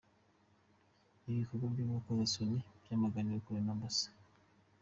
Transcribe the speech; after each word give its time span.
Ibi 1.23 1.33
bikorwa 1.41 1.65
by’urukozasoni 1.73 2.59
byamaganiwe 2.83 3.39
kure 3.45 3.59
na 3.65 3.73
Amb. 3.75 3.83